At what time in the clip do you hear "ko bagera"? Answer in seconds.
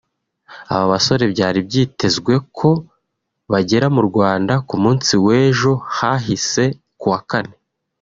2.57-3.87